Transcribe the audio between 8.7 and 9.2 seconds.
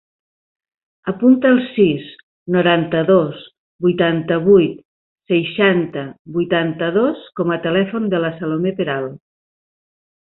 Peral.